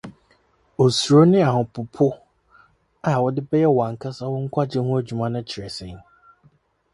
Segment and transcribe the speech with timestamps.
[0.83, 2.07] “Osuro ne ahopopo”
[3.11, 5.95] a wode bɛyɛ w’ankasa nkwagye ho adwuma no kyerɛ sɛn?